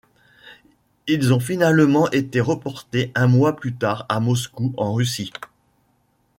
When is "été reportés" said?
2.09-3.11